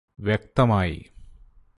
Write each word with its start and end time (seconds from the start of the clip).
വ്യക്തമായി 0.19 0.97